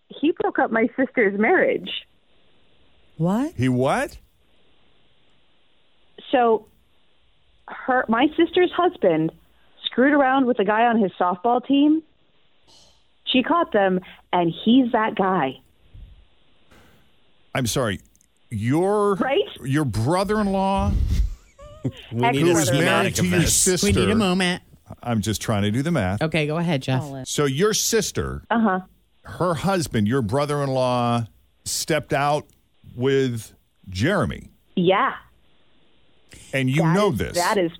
he 0.09 0.31
broke 0.41 0.59
up 0.59 0.71
my 0.71 0.87
sister's 0.97 1.39
marriage. 1.39 1.89
What? 3.17 3.53
He 3.55 3.69
what? 3.69 4.17
So 6.31 6.65
her 7.67 8.05
my 8.09 8.27
sister's 8.35 8.71
husband 8.75 9.31
screwed 9.85 10.13
around 10.13 10.45
with 10.47 10.59
a 10.59 10.65
guy 10.65 10.85
on 10.85 10.99
his 10.99 11.11
softball 11.19 11.65
team. 11.65 12.01
She 13.33 13.41
caught 13.43 13.71
them 13.73 13.99
and 14.31 14.53
he's 14.63 14.91
that 14.91 15.15
guy. 15.15 15.59
I'm 17.55 17.67
sorry. 17.67 17.99
Your 18.51 19.15
Right? 19.15 19.41
your 19.63 19.83
brother-in-law 19.85 20.91
We 22.13 22.19
need 22.31 22.43
a 22.43 22.45
who 22.45 22.53
was 22.53 22.71
married 22.71 23.15
to 23.15 23.25
your 23.27 23.41
sister. 23.47 23.87
We 23.87 23.91
need 23.93 24.09
a 24.09 24.15
moment. 24.15 24.61
I'm 25.01 25.19
just 25.21 25.41
trying 25.41 25.63
to 25.63 25.71
do 25.71 25.81
the 25.81 25.91
math. 25.91 26.21
Okay, 26.21 26.45
go 26.47 26.57
ahead, 26.57 26.81
Jeff. 26.83 27.03
So 27.25 27.45
your 27.45 27.73
sister, 27.73 28.43
Uh-huh. 28.51 28.81
her 29.23 29.53
husband, 29.55 30.07
your 30.07 30.21
brother-in-law, 30.21 31.25
stepped 31.65 32.13
out 32.13 32.45
with 32.95 33.53
Jeremy, 33.89 34.49
Yeah. 34.75 35.13
and 36.53 36.69
you 36.69 36.83
That 36.83 36.93
know 36.93 37.11
is- 37.11 37.17
this. 37.17 37.35
That 37.37 37.57
is. 37.57 37.71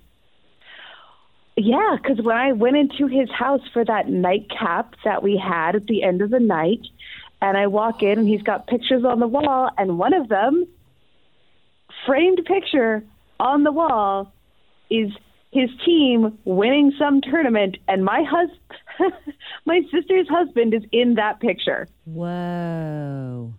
Yeah, 1.56 1.96
because 2.02 2.24
when 2.24 2.36
I 2.36 2.52
went 2.52 2.76
into 2.76 3.06
his 3.06 3.30
house 3.30 3.60
for 3.72 3.84
that 3.84 4.08
nightcap 4.08 4.94
that 5.04 5.22
we 5.22 5.36
had 5.36 5.76
at 5.76 5.86
the 5.86 6.02
end 6.02 6.20
of 6.20 6.30
the 6.30 6.40
night, 6.40 6.80
and 7.40 7.56
I 7.56 7.68
walk 7.68 8.02
in 8.02 8.18
and 8.18 8.28
he's 8.28 8.42
got 8.42 8.66
pictures 8.66 9.04
on 9.04 9.20
the 9.20 9.28
wall, 9.28 9.70
and 9.78 9.98
one 9.98 10.14
of 10.14 10.28
them, 10.28 10.66
framed 12.06 12.40
picture 12.44 13.04
on 13.38 13.62
the 13.62 13.70
wall, 13.70 14.32
is 14.90 15.10
his 15.52 15.70
team 15.84 16.36
winning 16.44 16.92
some 16.98 17.20
tournament, 17.20 17.76
and 17.86 18.04
my 18.04 18.24
hus- 18.28 19.12
my 19.64 19.80
sister's 19.92 20.28
husband 20.28 20.74
is 20.74 20.82
in 20.90 21.14
that 21.14 21.38
picture. 21.38 21.86
Whoa. 22.04 23.54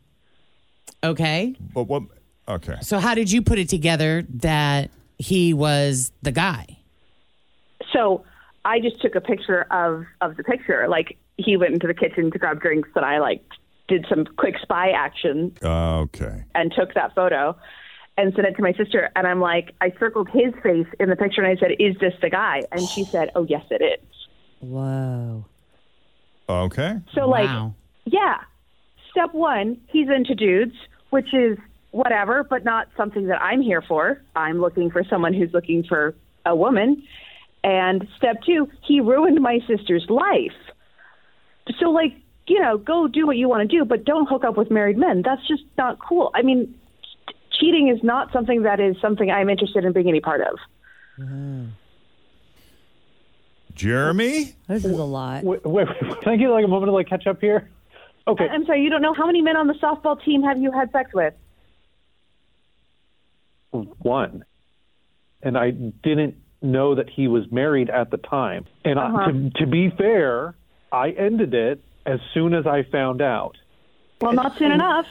Okay. 1.01 1.55
But 1.73 1.83
what? 1.83 2.03
Okay. 2.47 2.75
So 2.81 2.99
how 2.99 3.15
did 3.15 3.31
you 3.31 3.41
put 3.41 3.57
it 3.57 3.69
together 3.69 4.25
that 4.29 4.91
he 5.17 5.53
was 5.53 6.11
the 6.21 6.33
guy? 6.33 6.79
So 7.95 8.25
I 8.65 8.79
just 8.79 9.01
took 9.01 9.15
a 9.15 9.21
picture 9.21 9.65
of 9.71 10.05
of 10.21 10.37
the 10.37 10.43
picture. 10.43 10.87
Like 10.87 11.17
he 11.37 11.57
went 11.57 11.73
into 11.73 11.87
the 11.87 11.93
kitchen 11.93 12.31
to 12.31 12.37
grab 12.39 12.61
drinks, 12.61 12.89
and 12.95 13.05
I 13.05 13.19
like 13.19 13.43
did 13.87 14.05
some 14.09 14.25
quick 14.37 14.55
spy 14.61 14.89
action 14.89 15.55
uh, 15.63 15.99
Okay. 15.99 16.43
and 16.55 16.73
took 16.73 16.93
that 16.95 17.13
photo 17.13 17.55
and 18.17 18.33
sent 18.33 18.47
it 18.47 18.55
to 18.55 18.61
my 18.63 18.73
sister. 18.73 19.11
And 19.15 19.27
I'm 19.27 19.39
like, 19.39 19.75
I 19.81 19.91
circled 19.99 20.27
his 20.29 20.53
face 20.63 20.87
in 20.99 21.09
the 21.09 21.15
picture, 21.15 21.41
and 21.43 21.57
I 21.57 21.59
said, 21.59 21.71
"Is 21.79 21.95
this 21.99 22.13
the 22.21 22.29
guy?" 22.29 22.61
And 22.71 22.81
she 22.81 23.03
said, 23.13 23.29
"Oh, 23.35 23.45
yes, 23.47 23.63
it 23.71 23.81
is." 23.81 24.27
Whoa. 24.59 25.45
Okay. 26.49 26.99
So 27.13 27.27
like, 27.27 27.49
yeah. 28.05 28.41
Step 29.11 29.33
one, 29.33 29.79
he's 29.87 30.09
into 30.09 30.35
dudes, 30.35 30.75
which 31.09 31.33
is 31.33 31.57
whatever, 31.91 32.43
but 32.43 32.65
not 32.65 32.89
something 32.97 33.27
that 33.27 33.41
I'm 33.41 33.61
here 33.61 33.81
for. 33.81 34.21
I'm 34.35 34.59
looking 34.59 34.91
for 34.91 35.05
someone 35.05 35.33
who's 35.33 35.53
looking 35.53 35.83
for 35.83 36.13
a 36.45 36.53
woman. 36.53 37.01
And 37.65 38.07
step 38.15 38.43
two, 38.45 38.69
he 38.83 39.01
ruined 39.01 39.41
my 39.41 39.59
sister's 39.67 40.05
life. 40.07 40.53
So 41.79 41.89
like, 41.89 42.13
you 42.45 42.61
know, 42.61 42.77
go 42.77 43.07
do 43.07 43.25
what 43.25 43.37
you 43.37 43.49
want 43.49 43.67
to 43.67 43.77
do, 43.77 43.83
but 43.83 44.05
don't 44.05 44.29
hook 44.29 44.43
up 44.43 44.55
with 44.55 44.69
married 44.69 44.99
men. 44.99 45.23
That's 45.25 45.41
just 45.47 45.63
not 45.75 45.97
cool. 45.97 46.29
I 46.35 46.43
mean, 46.43 46.75
cheating 47.59 47.87
is 47.87 48.03
not 48.03 48.31
something 48.31 48.61
that 48.61 48.79
is 48.79 48.95
something 49.01 49.31
I'm 49.31 49.49
interested 49.49 49.83
in 49.83 49.93
being 49.93 50.07
any 50.07 50.21
part 50.21 50.41
of. 50.41 50.59
Mm-hmm. 51.17 51.65
Jeremy? 53.73 54.55
This 54.67 54.85
is 54.85 54.91
a 54.91 55.03
lot. 55.03 55.43
Wait, 55.43 55.65
wait, 55.65 55.87
can 56.21 56.33
I 56.33 56.35
get 56.35 56.49
like 56.49 56.65
a 56.65 56.67
moment 56.67 56.89
to 56.89 56.93
like 56.93 57.09
catch 57.09 57.25
up 57.25 57.41
here? 57.41 57.67
Okay. 58.27 58.47
I'm 58.47 58.63
sorry, 58.67 58.83
you 58.83 58.91
don't 58.91 59.01
know 59.01 59.15
how 59.15 59.25
many 59.25 59.41
men 59.41 59.57
on 59.57 59.65
the 59.65 59.73
softball 59.73 60.23
team 60.23 60.43
have 60.43 60.59
you 60.59 60.71
had 60.71 60.91
sex 60.91 61.11
with? 61.15 61.33
one, 63.71 64.45
and 65.43 65.57
I 65.57 65.71
didn't 65.71 66.37
know 66.65 66.95
that 66.95 67.09
he 67.09 67.27
was 67.27 67.49
married 67.51 67.89
at 67.89 68.11
the 68.11 68.17
time. 68.17 68.65
And 68.83 68.99
Uh-huh. 68.99 69.31
to, 69.31 69.49
to 69.61 69.65
be 69.67 69.89
fair, 69.97 70.55
I 70.91 71.09
ended 71.11 71.53
it 71.53 71.81
as 72.05 72.19
soon 72.33 72.53
as 72.53 72.65
I 72.67 72.83
found 72.83 73.21
out. 73.21 73.57
Well, 74.21 74.33
not 74.33 74.57
soon 74.57 74.71
enough. 74.71 75.07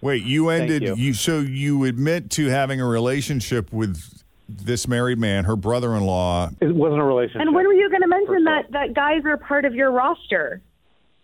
Wait, 0.00 0.22
you 0.24 0.48
Thank 0.48 0.70
ended 0.70 0.98
you. 0.98 1.14
so 1.14 1.40
you 1.40 1.84
admit 1.84 2.30
to 2.32 2.46
having 2.46 2.80
a 2.80 2.86
relationship 2.86 3.72
with 3.72 4.22
this 4.48 4.86
married 4.86 5.18
man, 5.18 5.44
her 5.44 5.56
brother-in-law. 5.56 6.50
It 6.60 6.74
wasn't 6.74 7.00
a 7.00 7.04
relationship. 7.04 7.40
And 7.42 7.54
when 7.54 7.66
were 7.66 7.72
you 7.74 7.88
going 7.90 8.02
to 8.02 8.08
mention 8.08 8.44
that 8.44 8.70
that 8.72 8.94
guys 8.94 9.22
are 9.24 9.36
part 9.36 9.64
of 9.64 9.74
your 9.74 9.90
roster? 9.90 10.60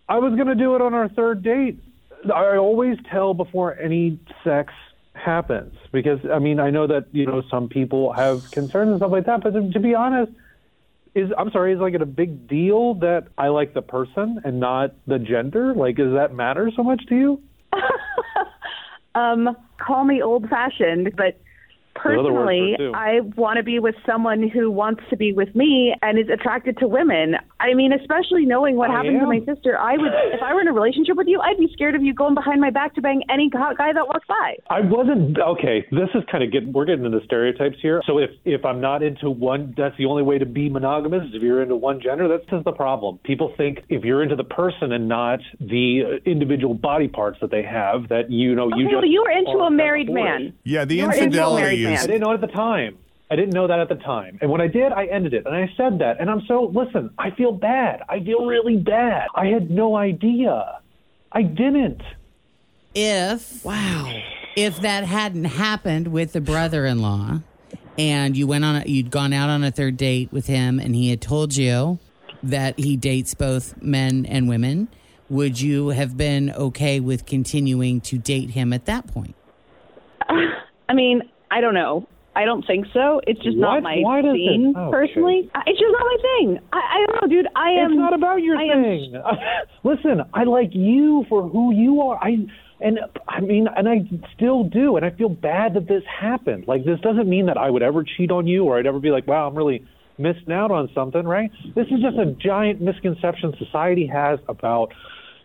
I 0.08 0.18
was 0.18 0.34
going 0.34 0.48
to 0.48 0.54
do 0.56 0.74
it 0.74 0.82
on 0.82 0.92
our 0.94 1.08
third 1.08 1.42
date. 1.42 1.78
I 2.34 2.56
always 2.56 2.98
tell 3.10 3.34
before 3.34 3.78
any 3.78 4.18
sex 4.42 4.72
happens 5.14 5.74
because 5.92 6.18
I 6.32 6.38
mean 6.38 6.58
I 6.58 6.70
know 6.70 6.86
that 6.86 7.06
you 7.12 7.26
know 7.26 7.42
some 7.50 7.68
people 7.68 8.12
have 8.12 8.42
concerns 8.50 8.90
and 8.90 8.98
stuff 8.98 9.12
like 9.12 9.26
that, 9.26 9.42
but 9.42 9.50
to, 9.50 9.80
be 9.80 9.94
honest, 9.94 10.32
is 11.14 11.30
I'm 11.36 11.50
sorry, 11.50 11.74
is 11.74 11.80
like 11.80 11.94
it 11.94 12.02
a 12.02 12.06
big 12.06 12.48
deal 12.48 12.94
that 12.94 13.28
I 13.36 13.48
like 13.48 13.74
the 13.74 13.82
person 13.82 14.40
and 14.44 14.58
not 14.58 14.94
the 15.06 15.18
gender? 15.18 15.74
Like, 15.74 15.96
does 15.96 16.14
that 16.14 16.34
matter 16.34 16.70
so 16.74 16.82
much 16.82 17.04
to 17.08 17.14
you? 17.14 17.42
Um, 19.14 19.56
call 19.78 20.04
me 20.04 20.22
old 20.22 20.48
fashioned, 20.48 21.14
but 21.16 21.40
There's 21.94 22.18
other 22.18 22.32
words 22.32 22.48
for 22.48 22.76
personally. 22.76 22.94
I 22.94 23.20
want 23.36 23.56
to 23.58 23.62
be 23.62 23.78
with 23.78 23.94
someone 24.06 24.48
who 24.48 24.70
wants 24.70 25.02
to 25.10 25.16
be 25.16 25.32
with 25.32 25.54
me 25.54 25.94
and 26.02 26.18
is 26.18 26.28
attracted 26.32 26.78
to 26.78 26.88
women. 26.88 27.36
I 27.60 27.74
mean, 27.74 27.92
especially 27.92 28.44
knowing 28.44 28.76
what 28.76 28.90
I 28.90 28.94
happened 28.94 29.20
to 29.20 29.26
my 29.26 29.40
sister, 29.44 29.78
I 29.78 29.96
would, 29.96 30.12
if 30.32 30.42
I 30.42 30.54
were 30.54 30.60
in 30.60 30.68
a 30.68 30.72
relationship 30.72 31.16
with 31.16 31.28
you, 31.28 31.40
I'd 31.40 31.58
be 31.58 31.68
scared 31.72 31.94
of 31.94 32.02
you 32.02 32.14
going 32.14 32.34
behind 32.34 32.60
my 32.60 32.70
back 32.70 32.94
to 32.96 33.00
bang 33.00 33.22
any 33.30 33.50
hot 33.52 33.78
guy 33.78 33.92
that 33.92 34.06
walks 34.06 34.26
by. 34.26 34.56
I 34.68 34.80
wasn't 34.80 35.38
okay. 35.38 35.86
This 35.90 36.08
is 36.14 36.22
kind 36.30 36.42
of 36.42 36.52
getting 36.52 36.72
we're 36.72 36.84
getting 36.84 37.04
into 37.04 37.20
stereotypes 37.24 37.76
here. 37.80 38.02
So 38.06 38.18
if 38.18 38.30
if 38.44 38.64
I'm 38.64 38.80
not 38.80 39.02
into 39.02 39.30
one, 39.30 39.74
that's 39.76 39.96
the 39.96 40.06
only 40.06 40.22
way 40.22 40.38
to 40.38 40.46
be 40.46 40.68
monogamous. 40.68 41.28
Is 41.28 41.34
if 41.34 41.42
you're 41.42 41.62
into 41.62 41.76
one 41.76 42.00
gender, 42.00 42.28
that's 42.28 42.48
just 42.50 42.64
the 42.64 42.72
problem. 42.72 43.18
People 43.24 43.54
think 43.56 43.84
if 43.88 44.04
you're 44.04 44.22
into 44.22 44.36
the 44.36 44.44
person 44.44 44.92
and 44.92 45.08
not 45.08 45.40
the 45.60 46.02
uh, 46.04 46.30
individual 46.30 46.74
body 46.74 47.08
parts 47.08 47.38
that 47.40 47.50
they 47.50 47.62
have, 47.62 48.08
that 48.08 48.30
you 48.30 48.54
know 48.54 48.68
you 48.74 48.86
Okay, 48.86 48.96
well, 48.96 49.04
you 49.04 49.22
were 49.22 49.30
into 49.30 49.58
a 49.62 49.70
married 49.70 50.10
man. 50.10 50.54
Yeah, 50.64 50.84
the 50.84 50.96
You 50.96 51.06
were 51.06 51.14
infidelity 51.14 51.81
married 51.82 51.98
is. 51.98 52.04
I 52.04 52.06
didn't 52.06 52.20
know 52.22 52.30
it 52.30 52.34
at 52.34 52.40
the 52.40 52.46
time. 52.48 52.98
I 53.30 53.36
didn't 53.36 53.54
know 53.54 53.66
that 53.66 53.78
at 53.78 53.88
the 53.88 53.94
time. 53.94 54.38
And 54.42 54.50
when 54.50 54.60
I 54.60 54.66
did, 54.66 54.92
I 54.92 55.06
ended 55.06 55.32
it. 55.32 55.46
And 55.46 55.56
I 55.56 55.72
said 55.76 55.98
that. 56.00 56.20
And 56.20 56.28
I'm 56.28 56.42
so, 56.46 56.70
listen, 56.74 57.08
I 57.16 57.30
feel 57.30 57.52
bad. 57.52 58.02
I 58.08 58.22
feel 58.22 58.44
really 58.44 58.76
bad. 58.76 59.28
I 59.34 59.46
had 59.46 59.70
no 59.70 59.96
idea. 59.96 60.80
I 61.32 61.42
didn't. 61.42 62.02
If 62.94 63.64
wow, 63.64 64.20
if 64.54 64.82
that 64.82 65.04
hadn't 65.04 65.46
happened 65.46 66.08
with 66.08 66.34
the 66.34 66.42
brother-in-law, 66.42 67.40
and 67.96 68.36
you 68.36 68.46
went 68.46 68.66
on, 68.66 68.76
a, 68.76 68.84
you'd 68.84 69.10
gone 69.10 69.32
out 69.32 69.48
on 69.48 69.64
a 69.64 69.70
third 69.70 69.96
date 69.96 70.30
with 70.30 70.46
him, 70.46 70.78
and 70.78 70.94
he 70.94 71.08
had 71.08 71.22
told 71.22 71.56
you 71.56 71.98
that 72.42 72.78
he 72.78 72.98
dates 72.98 73.32
both 73.32 73.80
men 73.80 74.26
and 74.26 74.46
women, 74.46 74.88
would 75.30 75.58
you 75.58 75.88
have 75.88 76.18
been 76.18 76.50
okay 76.50 77.00
with 77.00 77.24
continuing 77.24 78.02
to 78.02 78.18
date 78.18 78.50
him 78.50 78.74
at 78.74 78.84
that 78.84 79.06
point? 79.06 79.34
I 80.28 80.92
mean, 80.92 81.22
I 81.52 81.60
don't 81.60 81.74
know. 81.74 82.08
I 82.34 82.46
don't 82.46 82.64
think 82.66 82.86
so. 82.94 83.20
It's 83.26 83.40
just 83.42 83.58
not 83.58 83.82
my 83.82 83.96
Why 84.00 84.22
scene, 84.22 84.72
oh, 84.74 84.90
personally. 84.90 85.50
I- 85.54 85.64
It's 85.66 85.78
just 85.78 85.92
not 85.92 86.00
my 86.00 86.16
thing. 86.22 86.58
I, 86.72 86.78
I 86.78 87.06
don't 87.06 87.14
know, 87.20 87.28
dude. 87.28 87.46
I 87.54 87.70
am. 87.72 87.92
It's 87.92 87.98
not 87.98 88.14
about 88.14 88.36
your 88.42 88.56
I 88.56 88.64
am- 88.72 88.82
thing. 88.82 89.22
Listen, 89.84 90.22
I 90.32 90.44
like 90.44 90.70
you 90.72 91.26
for 91.28 91.46
who 91.46 91.74
you 91.74 92.00
are. 92.00 92.16
I 92.16 92.36
and 92.80 92.98
I 93.28 93.40
mean, 93.40 93.66
and 93.76 93.86
I 93.88 93.96
still 94.34 94.64
do, 94.64 94.96
and 94.96 95.04
I 95.04 95.10
feel 95.10 95.28
bad 95.28 95.74
that 95.74 95.86
this 95.88 96.02
happened. 96.20 96.64
Like 96.66 96.84
this 96.86 96.98
doesn't 97.00 97.28
mean 97.28 97.46
that 97.46 97.58
I 97.58 97.68
would 97.70 97.82
ever 97.82 98.02
cheat 98.16 98.30
on 98.30 98.46
you, 98.46 98.64
or 98.64 98.78
I'd 98.78 98.86
ever 98.86 98.98
be 98.98 99.10
like, 99.10 99.26
wow, 99.26 99.46
I'm 99.46 99.54
really 99.54 99.84
missing 100.18 100.52
out 100.52 100.70
on 100.70 100.88
something, 100.94 101.24
right? 101.24 101.50
This 101.74 101.86
is 101.88 102.00
just 102.00 102.16
a 102.16 102.32
giant 102.32 102.80
misconception 102.80 103.52
society 103.58 104.06
has 104.06 104.38
about 104.48 104.92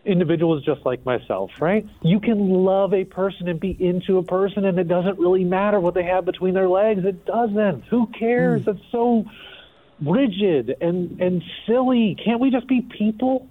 individuals 0.08 0.64
just 0.64 0.84
like 0.84 1.04
myself, 1.04 1.50
right? 1.60 1.86
You 2.02 2.18
can 2.18 2.50
love 2.50 2.94
a 2.94 3.04
person 3.04 3.48
and 3.48 3.60
be 3.60 3.76
into 3.78 4.18
a 4.18 4.22
person, 4.22 4.64
and 4.64 4.78
it 4.78 4.88
doesn't 4.88 5.18
really 5.18 5.44
matter 5.44 5.78
what 5.78 5.94
they 5.94 6.04
have 6.04 6.24
between 6.24 6.54
their 6.54 6.68
legs. 6.68 7.04
It 7.04 7.24
doesn't. 7.26 7.84
Who 7.90 8.06
cares? 8.18 8.66
It's 8.66 8.80
so 8.90 9.24
rigid 10.04 10.76
and 10.80 11.20
and 11.20 11.42
silly. 11.66 12.16
Can't 12.24 12.40
we 12.40 12.50
just 12.50 12.66
be 12.66 12.80
people? 12.80 13.48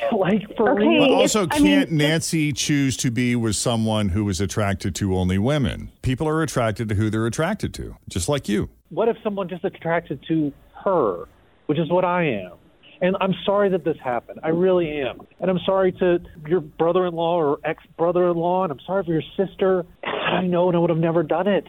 like 0.12 0.56
for 0.56 0.74
real? 0.74 1.06
But 1.06 1.10
also, 1.10 1.46
can't 1.46 1.90
Nancy 1.90 2.52
choose 2.52 2.96
to 2.98 3.10
be 3.10 3.36
with 3.36 3.56
someone 3.56 4.08
who 4.10 4.28
is 4.28 4.40
attracted 4.40 4.94
to 4.96 5.16
only 5.16 5.38
women? 5.38 5.90
People 6.02 6.28
are 6.28 6.42
attracted 6.42 6.88
to 6.88 6.94
who 6.94 7.10
they're 7.10 7.26
attracted 7.26 7.74
to, 7.74 7.96
just 8.08 8.28
like 8.28 8.48
you. 8.48 8.70
what 8.88 9.08
if 9.08 9.16
someone 9.22 9.48
just 9.48 9.64
attracted 9.64 10.22
to 10.28 10.52
her, 10.84 11.26
which 11.66 11.78
is 11.78 11.90
what 11.90 12.04
I 12.04 12.24
am? 12.24 12.52
And 13.02 13.16
I'm 13.20 13.34
sorry 13.44 13.68
that 13.70 13.84
this 13.84 13.96
happened. 14.02 14.38
I 14.44 14.50
really 14.50 15.00
am. 15.00 15.26
And 15.40 15.50
I'm 15.50 15.58
sorry 15.66 15.90
to 15.92 16.20
your 16.46 16.60
brother-in-law 16.60 17.34
or 17.34 17.58
ex-brother-in-law, 17.64 18.62
and 18.62 18.72
I'm 18.72 18.80
sorry 18.86 19.04
for 19.04 19.12
your 19.12 19.24
sister. 19.36 19.84
I 20.04 20.46
know, 20.46 20.68
and 20.68 20.76
I 20.76 20.80
would 20.80 20.90
have 20.90 21.00
never 21.00 21.24
done 21.24 21.48
it. 21.48 21.66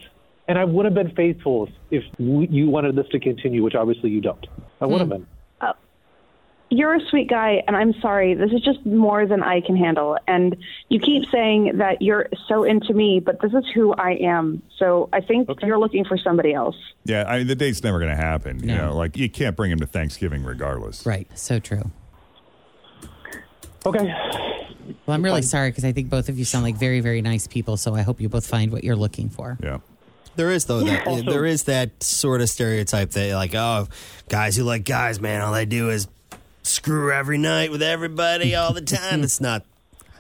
And 0.48 0.60
I 0.60 0.64
would 0.64 0.86
have 0.86 0.94
been 0.94 1.14
faithful 1.16 1.70
if 1.90 2.04
you 2.20 2.70
wanted 2.70 2.96
this 2.96 3.08
to 3.14 3.20
continue, 3.20 3.64
which 3.64 3.76
obviously 3.76 4.12
you 4.12 4.22
don't. 4.22 4.46
I 4.80 4.86
would 4.86 5.00
have 5.00 5.08
hmm. 5.08 5.24
been. 5.24 5.28
You're 6.76 6.96
a 6.96 7.00
sweet 7.10 7.30
guy, 7.30 7.62
and 7.68 7.78
I'm 7.78 7.94
sorry. 8.02 8.34
This 8.34 8.52
is 8.52 8.62
just 8.62 8.84
more 8.84 9.28
than 9.28 9.44
I 9.44 9.62
can 9.62 9.76
handle. 9.78 10.18
And 10.28 10.58
you 10.90 11.00
keep 11.00 11.30
saying 11.32 11.74
that 11.78 12.02
you're 12.02 12.28
so 12.48 12.64
into 12.64 12.96
me, 12.96 13.20
but 13.20 13.40
this 13.42 13.54
is 13.54 13.64
who 13.76 13.94
I 13.94 14.14
am. 14.22 14.64
So 14.80 15.08
I 15.14 15.22
think 15.22 15.48
you're 15.62 15.78
looking 15.78 16.04
for 16.04 16.18
somebody 16.18 16.52
else. 16.52 16.76
Yeah, 17.06 17.26
I 17.28 17.38
mean, 17.38 17.48
the 17.48 17.54
date's 17.54 17.84
never 17.84 18.00
going 18.00 18.10
to 18.10 18.18
happen. 18.18 18.68
You 18.68 18.76
know, 18.76 18.96
like 18.98 19.16
you 19.16 19.30
can't 19.30 19.56
bring 19.56 19.70
him 19.70 19.80
to 19.82 19.86
Thanksgiving 19.86 20.44
regardless. 20.44 21.06
Right. 21.06 21.28
So 21.38 21.60
true. 21.60 21.92
Okay. 23.86 24.12
Well, 25.06 25.14
I'm 25.16 25.24
really 25.24 25.44
sorry 25.44 25.70
because 25.70 25.86
I 25.86 25.92
think 25.92 26.10
both 26.10 26.28
of 26.28 26.40
you 26.40 26.46
sound 26.46 26.64
like 26.64 26.76
very, 26.76 27.02
very 27.02 27.22
nice 27.22 27.46
people. 27.46 27.78
So 27.78 27.94
I 27.94 28.02
hope 28.02 28.20
you 28.20 28.30
both 28.30 28.48
find 28.48 28.72
what 28.72 28.84
you're 28.84 28.96
looking 28.96 29.30
for. 29.30 29.60
Yeah. 29.62 29.78
There 30.36 30.50
is 30.50 30.66
though 30.66 30.80
that 30.80 31.06
Also- 31.06 31.30
there 31.30 31.46
is 31.46 31.64
that 31.66 32.02
sort 32.02 32.42
of 32.42 32.50
stereotype 32.50 33.12
that 33.12 33.36
like 33.36 33.54
oh 33.54 33.88
guys 34.30 34.56
who 34.56 34.64
like 34.64 34.84
guys 34.84 35.22
man 35.22 35.42
all 35.42 35.54
they 35.54 35.66
do 35.68 35.92
is 35.92 36.08
screw 36.64 37.12
every 37.12 37.38
night 37.38 37.72
with 37.72 37.82
everybody 37.82 38.56
all 38.56 38.74
the 38.74 38.82
time. 38.82 39.24
it's 39.24 39.42
not 39.42 39.64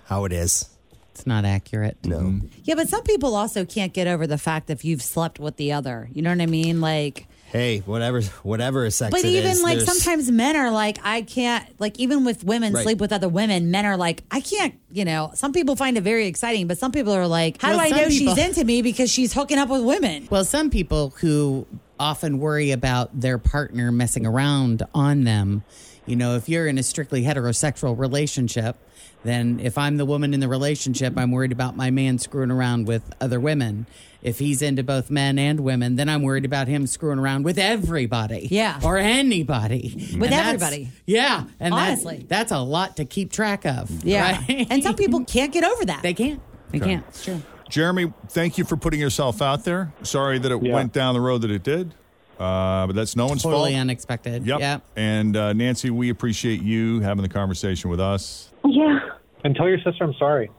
how 0.05 0.25
it 0.25 0.31
is. 0.33 0.69
It's 1.11 1.27
not 1.27 1.45
accurate. 1.45 1.97
No. 2.03 2.17
Mm-hmm. 2.19 2.47
Yeah, 2.63 2.75
but 2.75 2.89
some 2.89 3.03
people 3.03 3.35
also 3.35 3.65
can't 3.65 3.93
get 3.93 4.07
over 4.07 4.25
the 4.25 4.37
fact 4.39 4.69
if 4.69 4.83
you've 4.83 5.01
slept 5.03 5.39
with 5.39 5.57
the 5.57 5.71
other. 5.73 6.09
You 6.11 6.21
know 6.23 6.31
what 6.31 6.41
I 6.41 6.47
mean? 6.47 6.81
Like, 6.81 7.27
Hey, 7.51 7.79
whatever 7.85 8.21
whatever 8.41 8.89
sex 8.89 9.11
but 9.11 9.19
it 9.19 9.27
even 9.27 9.51
is, 9.51 9.61
like 9.61 9.77
there's- 9.77 9.87
sometimes 9.87 10.31
men 10.31 10.55
are 10.55 10.71
like, 10.71 10.97
I 11.03 11.21
can't. 11.21 11.63
Like 11.79 11.99
even 11.99 12.25
with 12.25 12.43
women 12.43 12.73
Right. 12.73 12.81
sleep 12.81 12.97
with 12.97 13.13
other 13.13 13.29
women, 13.29 13.69
men 13.69 13.85
are 13.85 13.95
like, 13.95 14.23
I 14.31 14.41
can't. 14.41 14.73
You 14.91 15.05
know, 15.05 15.29
some 15.35 15.53
people 15.53 15.75
find 15.75 15.95
it 15.95 16.01
very 16.01 16.25
exciting, 16.25 16.65
but 16.65 16.79
some 16.79 16.91
people 16.91 17.13
are 17.13 17.27
like, 17.27 17.61
How 17.61 17.69
Well, 17.69 17.77
do 17.77 17.83
I 17.83 17.89
some 17.89 17.97
know 17.99 18.07
people- 18.07 18.35
she's 18.35 18.43
into 18.45 18.63
me 18.65 18.81
because 18.81 19.11
she's 19.11 19.33
hooking 19.33 19.59
up 19.59 19.69
with 19.69 19.83
women? 19.83 20.27
Well, 20.31 20.45
some 20.45 20.71
people 20.71 21.13
who 21.19 21.67
often 21.99 22.39
worry 22.39 22.71
about 22.71 23.19
their 23.21 23.37
partner 23.37 23.91
messing 23.91 24.25
around 24.25 24.81
on 24.95 25.23
them, 25.25 25.63
you 26.05 26.15
know, 26.15 26.35
if 26.35 26.49
you're 26.49 26.67
in 26.67 26.77
a 26.77 26.83
strictly 26.83 27.23
heterosexual 27.23 27.97
relationship, 27.97 28.75
then 29.23 29.59
if 29.61 29.77
I'm 29.77 29.97
the 29.97 30.05
woman 30.05 30.33
in 30.33 30.39
the 30.41 30.47
relationship, 30.49 31.13
I'm 31.17 31.31
worried 31.31 31.51
about 31.53 31.77
my 31.77 31.91
man 31.91 32.17
screwing 32.19 32.51
around 32.51 32.87
with 32.87 33.03
other 33.21 33.39
women. 33.39 33.85
If 34.21 34.39
he's 34.39 34.61
into 34.61 34.83
both 34.83 35.09
men 35.09 35.37
and 35.37 35.61
women, 35.61 35.95
then 35.97 36.07
I'm 36.09 36.21
worried 36.23 36.45
about 36.45 36.67
him 36.67 36.87
screwing 36.87 37.19
around 37.19 37.43
with 37.43 37.57
everybody. 37.57 38.47
Yeah. 38.51 38.79
Or 38.83 38.97
anybody. 38.97 39.93
With 40.17 40.31
And 40.31 40.33
everybody. 40.33 40.89
Yeah. 41.05 41.45
And 41.59 41.73
that- 41.73 41.87
Honestly. 41.89 42.25
that's 42.27 42.51
a 42.51 42.59
lot 42.59 42.97
to 42.97 43.05
keep 43.05 43.31
track 43.31 43.65
of. 43.65 43.89
Yeah, 44.05 44.31
right? 44.47 44.67
and 44.69 44.83
some 44.83 44.95
people 44.95 45.23
can't 45.25 45.51
get 45.51 45.63
over 45.63 45.85
that. 45.85 46.01
They 46.03 46.13
can't. 46.13 46.41
They 46.71 46.77
Okay. 46.79 46.87
can't. 46.87 47.05
It's 47.09 47.23
true. 47.23 47.41
Jeremy, 47.69 48.13
thank 48.29 48.57
you 48.57 48.65
for 48.65 48.77
putting 48.77 48.99
yourself 48.99 49.41
out 49.41 49.63
there. 49.65 49.91
Sorry 50.03 50.37
that 50.39 50.51
it 50.51 50.61
went 50.61 50.93
down 50.93 51.13
the 51.15 51.21
road 51.21 51.41
that 51.41 51.51
it 51.51 51.63
did, 51.63 51.93
uh, 52.39 52.87
but 52.87 52.93
that's 52.95 53.15
no 53.15 53.27
one's 53.27 53.43
Totally 53.43 53.71
fault. 53.71 53.81
unexpected. 53.81 54.45
Yep. 54.45 54.59
Yep. 54.59 54.83
And 54.95 55.37
uh, 55.37 55.53
Nancy, 55.53 55.89
we 55.89 56.09
appreciate 56.09 56.61
you 56.61 56.99
having 57.01 57.21
the 57.23 57.29
conversation 57.29 57.89
with 57.89 57.99
us. 57.99 58.49
Yeah. 58.65 58.99
And 59.43 59.55
tell 59.55 59.67
your 59.69 59.79
sister 59.79 60.03
I'm 60.03 60.13
sorry. 60.15 60.49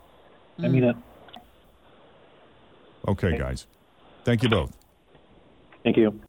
I 0.62 0.68
mean 0.68 0.84
it. 0.84 0.96
Okay, 3.06 3.36
guys. 3.38 3.66
Thank 4.24 4.42
you 4.42 4.48
both. 4.48 4.74
Thank 5.82 5.96
you. 5.96 6.20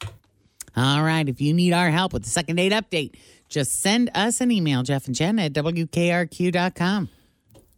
All 0.75 1.03
right. 1.03 1.27
If 1.27 1.39
you 1.39 1.53
need 1.53 1.71
our 1.73 1.89
help 1.89 2.11
with 2.11 2.23
the 2.23 2.29
second 2.29 2.57
date 2.57 2.73
update, 2.73 3.15
just 3.47 3.81
send 3.81 4.09
us 4.13 4.41
an 4.41 4.51
email, 4.51 4.83
Jeff 4.83 5.05
and 5.05 5.15
Jen 5.15 5.39
at 5.39 5.53
WKRQ.com. 5.53 7.09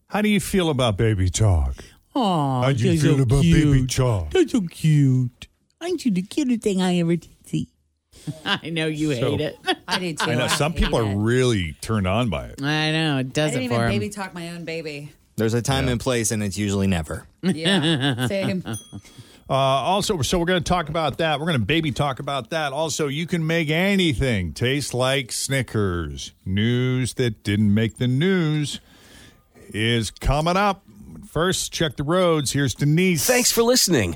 How 0.07 0.21
do 0.21 0.29
you 0.29 0.39
feel 0.39 0.69
about 0.69 0.97
baby 0.97 1.29
talk? 1.29 1.75
Oh, 2.15 2.61
How 2.61 2.71
do 2.71 2.89
you 2.89 2.99
feel 2.99 3.21
about 3.21 3.41
baby 3.43 3.85
talk? 3.85 4.31
That's 4.31 4.51
so 4.53 4.61
cute. 4.61 5.47
Aren't 5.79 6.05
you 6.05 6.11
the 6.11 6.23
cutest 6.23 6.61
thing 6.61 6.81
I 6.81 6.97
ever 6.97 7.17
did 7.17 7.25
see? 7.25 7.36
I 8.45 8.69
know 8.69 8.87
you 8.87 9.13
So- 9.15 9.31
hate 9.31 9.41
it. 9.41 9.57
I 9.87 9.99
do 9.99 10.13
too. 10.13 10.31
I 10.31 10.35
know 10.35 10.47
some 10.47 10.73
people 10.73 10.99
are 10.99 11.15
really 11.17 11.73
turned 11.81 12.07
on 12.07 12.29
by 12.29 12.47
it. 12.47 12.61
I 12.61 12.91
know. 12.91 13.17
It 13.17 13.19
I 13.19 13.23
does 13.23 13.51
didn't 13.51 13.61
it 13.61 13.65
even 13.65 13.77
for 13.77 13.83
'em. 13.85 13.89
baby 13.91 14.09
talk 14.09 14.33
my 14.33 14.49
own 14.49 14.65
baby. 14.65 15.11
There's 15.37 15.53
a 15.53 15.61
time 15.61 15.87
and 15.87 15.99
place 15.99 16.31
and 16.31 16.41
it's 16.43 16.57
usually 16.57 16.87
never. 16.87 17.27
Yeah, 17.43 18.27
same. 18.27 18.63
Uh, 19.49 19.53
also, 19.53 20.21
so 20.23 20.39
we're 20.39 20.45
going 20.45 20.61
to 20.61 20.67
talk 20.67 20.89
about 20.89 21.19
that. 21.19 21.39
We're 21.39 21.45
going 21.45 21.59
to 21.59 21.65
baby 21.65 21.91
talk 21.91 22.19
about 22.19 22.49
that. 22.49 22.73
Also, 22.73 23.07
you 23.07 23.25
can 23.27 23.45
make 23.47 23.69
anything 23.69 24.51
taste 24.53 24.93
like 24.93 25.31
Snickers. 25.31 26.33
News 26.45 27.13
that 27.13 27.43
didn't 27.43 27.73
make 27.73 27.97
the 27.97 28.07
news 28.07 28.81
is 29.69 30.11
coming 30.11 30.57
up. 30.57 30.83
First, 31.29 31.71
check 31.71 31.95
the 31.97 32.03
roads. 32.03 32.51
Here's 32.51 32.73
Denise. 32.73 33.25
Thanks 33.25 33.51
for 33.51 33.61
listening 33.63 34.15